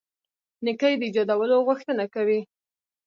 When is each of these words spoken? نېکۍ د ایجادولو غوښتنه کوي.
نېکۍ 0.65 0.93
د 0.97 1.01
ایجادولو 1.07 1.55
غوښتنه 1.67 2.03
کوي. 2.13 2.41